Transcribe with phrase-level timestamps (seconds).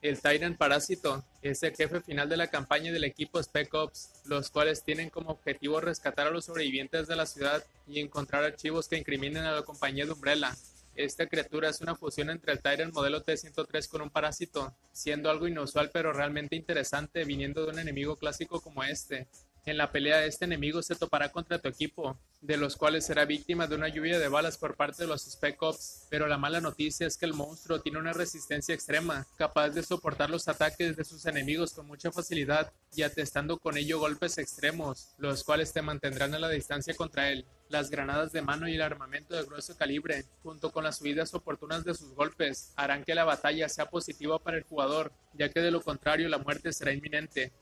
[0.00, 4.48] El Tyrant Parásito es el jefe final de la campaña del equipo Spec Ops, los
[4.48, 8.96] cuales tienen como objetivo rescatar a los sobrevivientes de la ciudad y encontrar archivos que
[8.96, 10.54] incriminen a la compañía de Umbrella.
[10.94, 15.48] Esta criatura es una fusión entre el Tyrant modelo T-103 con un parásito, siendo algo
[15.48, 19.26] inusual pero realmente interesante viniendo de un enemigo clásico como este.
[19.64, 23.66] En la pelea este enemigo se topará contra tu equipo, de los cuales será víctima
[23.66, 27.06] de una lluvia de balas por parte de los Spec Ops, pero la mala noticia
[27.06, 31.26] es que el monstruo tiene una resistencia extrema, capaz de soportar los ataques de sus
[31.26, 36.38] enemigos con mucha facilidad y atestando con ello golpes extremos, los cuales te mantendrán a
[36.38, 37.44] la distancia contra él.
[37.68, 41.84] Las granadas de mano y el armamento de grueso calibre, junto con las subidas oportunas
[41.84, 45.70] de sus golpes, harán que la batalla sea positiva para el jugador, ya que de
[45.70, 47.52] lo contrario la muerte será inminente.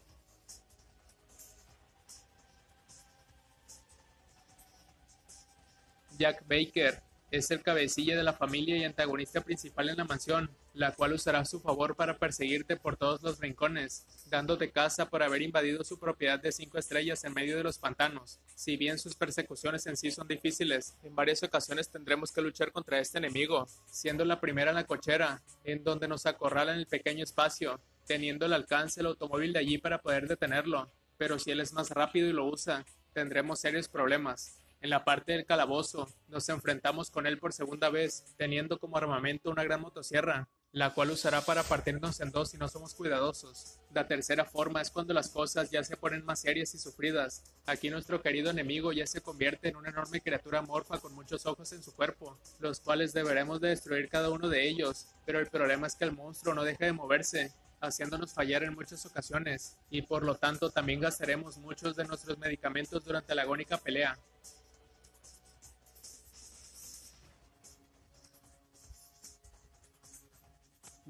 [6.16, 10.92] Jack Baker es el cabecilla de la familia y antagonista principal en la mansión, la
[10.92, 15.82] cual usará su favor para perseguirte por todos los rincones, dándote caza por haber invadido
[15.82, 18.38] su propiedad de cinco estrellas en medio de los pantanos.
[18.54, 23.00] Si bien sus persecuciones en sí son difíciles, en varias ocasiones tendremos que luchar contra
[23.00, 27.24] este enemigo, siendo la primera en la cochera, en donde nos acorrala en el pequeño
[27.24, 30.90] espacio, teniendo al alcance el automóvil de allí para poder detenerlo.
[31.18, 34.60] Pero si él es más rápido y lo usa, tendremos serios problemas.
[34.80, 39.50] En la parte del calabozo, nos enfrentamos con él por segunda vez, teniendo como armamento
[39.50, 43.80] una gran motosierra, la cual usará para partirnos en dos si no somos cuidadosos.
[43.94, 47.42] La tercera forma es cuando las cosas ya se ponen más serias y sufridas.
[47.64, 51.72] Aquí nuestro querido enemigo ya se convierte en una enorme criatura morfa con muchos ojos
[51.72, 55.86] en su cuerpo, los cuales deberemos de destruir cada uno de ellos, pero el problema
[55.86, 60.22] es que el monstruo no deja de moverse, haciéndonos fallar en muchas ocasiones, y por
[60.22, 64.18] lo tanto también gastaremos muchos de nuestros medicamentos durante la agónica pelea.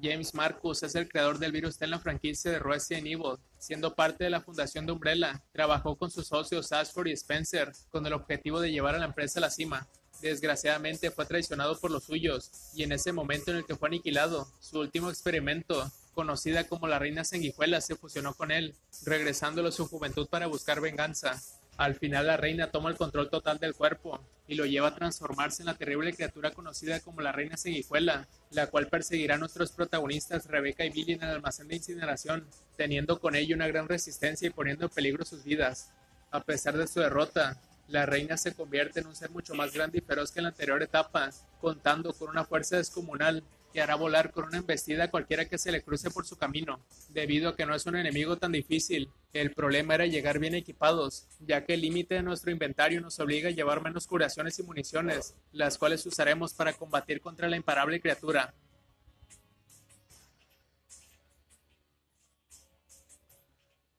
[0.01, 3.95] James Marcus es el creador del virus T en la franquicia de Resident Evil, siendo
[3.95, 5.43] parte de la fundación de Umbrella.
[5.51, 9.39] Trabajó con sus socios Ashford y Spencer con el objetivo de llevar a la empresa
[9.39, 9.87] a la cima.
[10.21, 14.47] Desgraciadamente fue traicionado por los suyos, y en ese momento en el que fue aniquilado,
[14.59, 19.87] su último experimento, conocida como la Reina Sanguijuela, se fusionó con él, regresándolo a su
[19.87, 21.41] juventud para buscar venganza.
[21.77, 25.61] Al final la reina toma el control total del cuerpo y lo lleva a transformarse
[25.61, 30.45] en la terrible criatura conocida como la reina seguijuela, la cual perseguirá a nuestros protagonistas
[30.45, 32.47] Rebecca y Billy en el almacén de incineración,
[32.77, 35.91] teniendo con ello una gran resistencia y poniendo en peligro sus vidas.
[36.31, 39.97] A pesar de su derrota, la reina se convierte en un ser mucho más grande
[39.97, 41.29] y feroz que en la anterior etapa,
[41.59, 43.43] contando con una fuerza descomunal
[43.77, 46.79] que hará volar con una embestida a cualquiera que se le cruce por su camino,
[47.09, 49.11] debido a que no es un enemigo tan difícil.
[49.33, 53.49] El problema era llegar bien equipados, ya que el límite de nuestro inventario nos obliga
[53.49, 58.55] a llevar menos curaciones y municiones, las cuales usaremos para combatir contra la imparable criatura.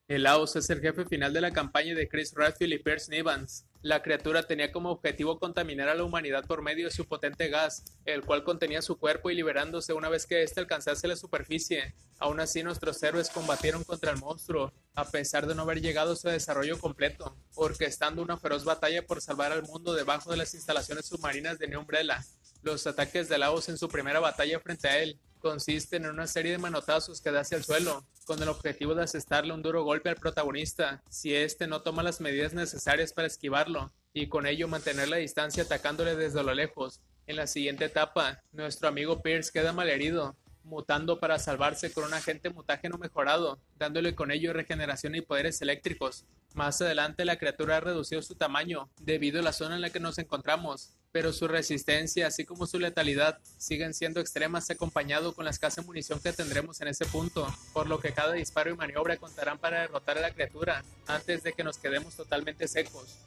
[0.08, 3.66] El Laos es el jefe final de la campaña de Chris Redfield y Pierce Evans.
[3.82, 7.84] La criatura tenía como objetivo contaminar a la humanidad por medio de su potente gas,
[8.06, 11.94] el cual contenía su cuerpo y liberándose una vez que éste alcanzase la superficie.
[12.18, 16.16] Aún así, nuestros héroes combatieron contra el monstruo, a pesar de no haber llegado a
[16.16, 21.04] su desarrollo completo, orquestando una feroz batalla por salvar al mundo debajo de las instalaciones
[21.04, 22.24] submarinas de New Umbrella.
[22.62, 26.52] Los ataques de Laos en su primera batalla frente a él consisten en una serie
[26.52, 30.08] de manotazos que da hacia el suelo, con el objetivo de asestarle un duro golpe
[30.08, 35.08] al protagonista si éste no toma las medidas necesarias para esquivarlo, y con ello mantener
[35.08, 37.00] la distancia atacándole desde lo lejos.
[37.26, 42.50] En la siguiente etapa, nuestro amigo Pierce queda malherido, mutando para salvarse con un agente
[42.50, 46.24] mutágeno mejorado, dándole con ello regeneración y poderes eléctricos.
[46.54, 50.00] Más adelante la criatura ha reducido su tamaño debido a la zona en la que
[50.00, 55.50] nos encontramos, pero su resistencia así como su letalidad siguen siendo extremas acompañado con la
[55.50, 59.58] escasa munición que tendremos en ese punto, por lo que cada disparo y maniobra contarán
[59.58, 63.18] para derrotar a la criatura antes de que nos quedemos totalmente secos.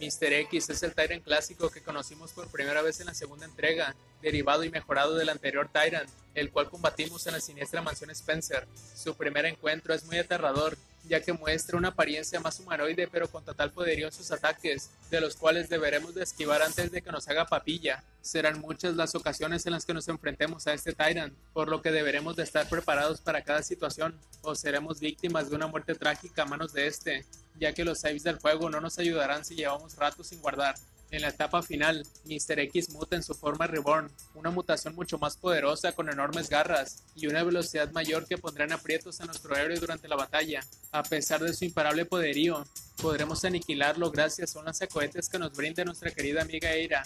[0.00, 0.32] Mr.
[0.32, 4.64] X es el Tyrant clásico que conocimos por primera vez en la segunda entrega, derivado
[4.64, 8.66] y mejorado del anterior Tyrant, el cual combatimos en la siniestra mansión Spencer.
[8.94, 10.76] Su primer encuentro es muy aterrador,
[11.08, 15.20] ya que muestra una apariencia más humanoide pero con total poderío en sus ataques, de
[15.20, 18.04] los cuales deberemos de esquivar antes de que nos haga papilla.
[18.20, 21.92] Serán muchas las ocasiones en las que nos enfrentemos a este Tyrant, por lo que
[21.92, 26.46] deberemos de estar preparados para cada situación, o seremos víctimas de una muerte trágica a
[26.46, 27.24] manos de este,
[27.58, 30.74] ya que los saves del juego no nos ayudarán si llevamos rato sin guardar.
[31.10, 32.58] En la etapa final, Mr.
[32.60, 37.28] X muta en su forma Reborn, una mutación mucho más poderosa con enormes garras y
[37.28, 40.64] una velocidad mayor que pondrán aprietos a nuestro héroe durante la batalla.
[40.90, 42.64] A pesar de su imparable poderío,
[43.00, 47.04] podremos aniquilarlo gracias a un lanzacohetes que nos brinde nuestra querida amiga Eira.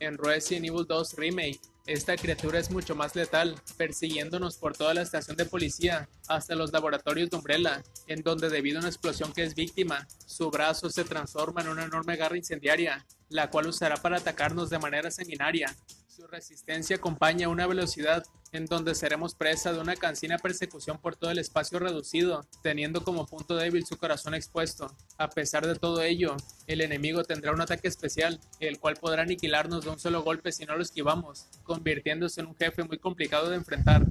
[0.00, 5.02] En Resident Evil 2 Remake, esta criatura es mucho más letal, persiguiéndonos por toda la
[5.02, 9.42] estación de policía, hasta los laboratorios de Umbrella, en donde debido a una explosión que
[9.42, 14.18] es víctima, su brazo se transforma en una enorme garra incendiaria, la cual usará para
[14.18, 15.74] atacarnos de manera sanguinaria.
[16.06, 21.30] Su resistencia acompaña una velocidad en donde seremos presa de una cansina persecución por todo
[21.30, 24.94] el espacio reducido, teniendo como punto débil su corazón expuesto.
[25.18, 26.36] A pesar de todo ello,
[26.66, 30.64] el enemigo tendrá un ataque especial, el cual podrá aniquilarnos de un solo golpe si
[30.64, 34.06] no lo esquivamos, convirtiéndose en un jefe muy complicado de enfrentar.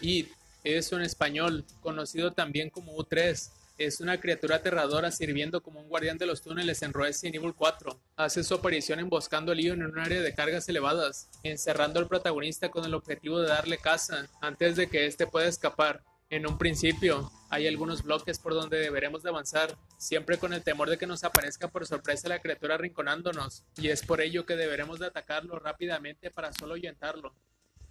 [0.00, 0.28] It
[0.74, 6.18] es un español, conocido también como U3, es una criatura aterradora sirviendo como un guardián
[6.18, 8.00] de los túneles en Resident Evil 4.
[8.16, 12.70] Hace su aparición emboscando a Leon en un área de cargas elevadas, encerrando al protagonista
[12.70, 16.02] con el objetivo de darle caza antes de que éste pueda escapar.
[16.30, 20.90] En un principio, hay algunos bloques por donde deberemos de avanzar, siempre con el temor
[20.90, 24.98] de que nos aparezca por sorpresa la criatura arrinconándonos, y es por ello que deberemos
[24.98, 27.32] de atacarlo rápidamente para solo ahuyentarlo.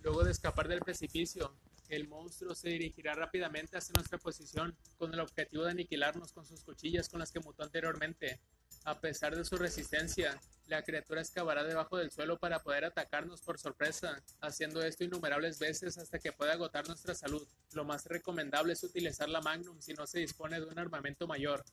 [0.01, 1.55] Luego de escapar del precipicio,
[1.89, 6.63] el monstruo se dirigirá rápidamente hacia nuestra posición con el objetivo de aniquilarnos con sus
[6.63, 8.39] cuchillas con las que mutó anteriormente.
[8.83, 13.59] A pesar de su resistencia, la criatura excavará debajo del suelo para poder atacarnos por
[13.59, 17.47] sorpresa, haciendo esto innumerables veces hasta que pueda agotar nuestra salud.
[17.73, 21.63] Lo más recomendable es utilizar la Magnum si no se dispone de un armamento mayor.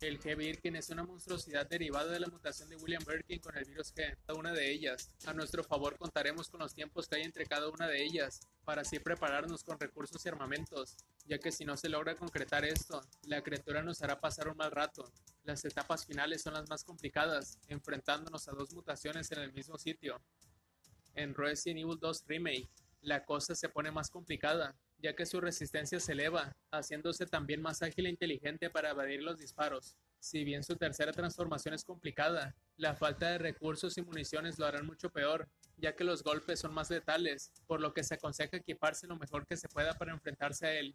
[0.00, 0.36] El G.
[0.36, 4.14] Birkin es una monstruosidad derivada de la mutación de William Birkin con el virus G,
[4.26, 5.10] cada una de ellas.
[5.24, 8.82] A nuestro favor contaremos con los tiempos que hay entre cada una de ellas, para
[8.82, 13.42] así prepararnos con recursos y armamentos, ya que si no se logra concretar esto, la
[13.42, 15.10] criatura nos hará pasar un mal rato.
[15.44, 20.20] Las etapas finales son las más complicadas, enfrentándonos a dos mutaciones en el mismo sitio.
[21.14, 22.68] En Resident Evil 2 Remake,
[23.06, 27.80] la cosa se pone más complicada, ya que su resistencia se eleva, haciéndose también más
[27.80, 29.96] ágil e inteligente para evadir los disparos.
[30.18, 34.86] Si bien su tercera transformación es complicada, la falta de recursos y municiones lo harán
[34.86, 39.06] mucho peor, ya que los golpes son más letales, por lo que se aconseja equiparse
[39.06, 40.92] lo mejor que se pueda para enfrentarse a él.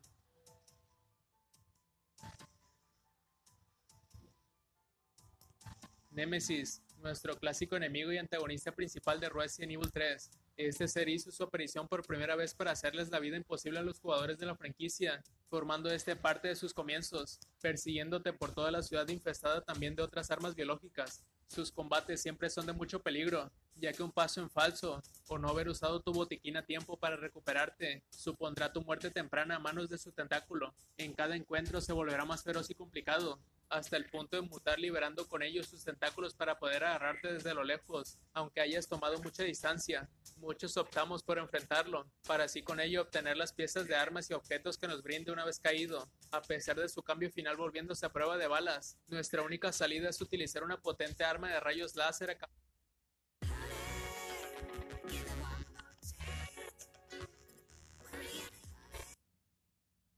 [6.10, 10.30] Nemesis, nuestro clásico enemigo y antagonista principal de Resident Evil 3,
[10.68, 14.00] este ser hizo su aparición por primera vez para hacerles la vida imposible a los
[14.00, 19.08] jugadores de la franquicia, formando este parte de sus comienzos, persiguiéndote por toda la ciudad
[19.10, 21.24] infestada también de otras armas biológicas.
[21.48, 25.50] Sus combates siempre son de mucho peligro, ya que un paso en falso o no
[25.50, 29.98] haber usado tu botiquín a tiempo para recuperarte supondrá tu muerte temprana a manos de
[29.98, 30.74] su tentáculo.
[30.98, 33.40] En cada encuentro se volverá más feroz y complicado,
[33.71, 37.63] hasta el punto de mutar liberando con ellos sus tentáculos para poder agarrarte desde lo
[37.63, 40.09] lejos, aunque hayas tomado mucha distancia.
[40.38, 44.77] Muchos optamos por enfrentarlo, para así con ello obtener las piezas de armas y objetos
[44.77, 46.12] que nos brinde una vez caído.
[46.31, 50.19] A pesar de su cambio final volviéndose a prueba de balas, nuestra única salida es
[50.19, 52.38] utilizar una potente arma de rayos láser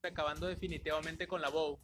[0.06, 1.80] acabando definitivamente con la bow.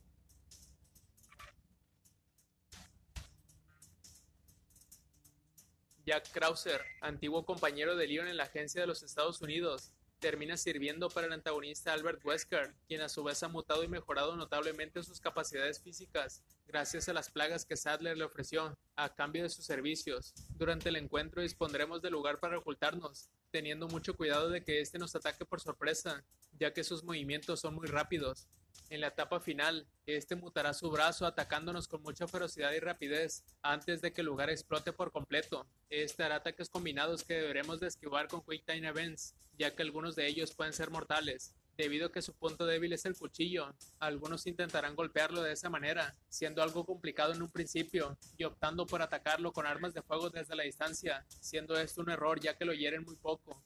[6.10, 11.08] Jack Krauser, antiguo compañero de Leon en la agencia de los Estados Unidos, termina sirviendo
[11.08, 15.20] para el antagonista Albert Wesker, quien a su vez ha mutado y mejorado notablemente sus
[15.20, 20.34] capacidades físicas, gracias a las plagas que Sadler le ofreció, a cambio de sus servicios.
[20.58, 25.16] Durante el encuentro dispondremos de lugar para ocultarnos, teniendo mucho cuidado de que éste nos
[25.16, 26.26] ataque por sorpresa,
[26.60, 28.48] ya que sus movimientos son muy rápidos.
[28.90, 34.02] En la etapa final, este mutará su brazo atacándonos con mucha ferocidad y rapidez antes
[34.02, 35.68] de que el lugar explote por completo.
[35.90, 40.16] Este hará ataques combinados que deberemos de esquivar con Quick Time Events, ya que algunos
[40.16, 41.54] de ellos pueden ser mortales.
[41.80, 46.14] Debido a que su punto débil es el cuchillo, algunos intentarán golpearlo de esa manera,
[46.28, 50.58] siendo algo complicado en un principio, y optando por atacarlo con armas de fuego desde
[50.58, 53.64] la distancia, siendo esto un error ya que lo hieren muy poco.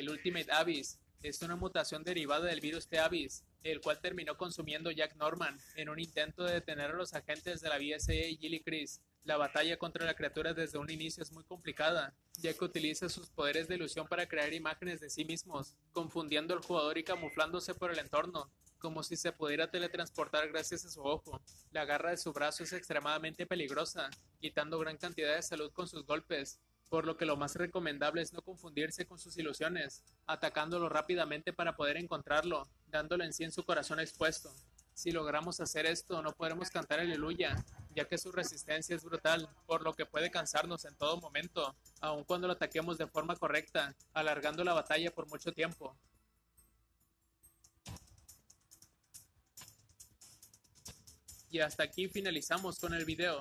[0.00, 2.98] El Ultimate Abyss es una mutación derivada del virus T.
[2.98, 7.60] Abyss, el cual terminó consumiendo Jack Norman en un intento de detener a los agentes
[7.60, 9.02] de la BSA y Gilly Chris.
[9.24, 13.28] La batalla contra la criatura desde un inicio es muy complicada, ya que utiliza sus
[13.28, 17.90] poderes de ilusión para crear imágenes de sí mismos, confundiendo al jugador y camuflándose por
[17.90, 21.42] el entorno, como si se pudiera teletransportar gracias a su ojo.
[21.72, 24.08] La garra de su brazo es extremadamente peligrosa,
[24.40, 26.58] quitando gran cantidad de salud con sus golpes,
[26.90, 31.76] por lo que lo más recomendable es no confundirse con sus ilusiones, atacándolo rápidamente para
[31.76, 34.52] poder encontrarlo, dándole en sí en su corazón expuesto.
[34.92, 39.82] Si logramos hacer esto, no podremos cantar aleluya, ya que su resistencia es brutal, por
[39.82, 44.64] lo que puede cansarnos en todo momento, aun cuando lo ataquemos de forma correcta, alargando
[44.64, 45.96] la batalla por mucho tiempo.
[51.50, 53.40] Y hasta aquí finalizamos con el video.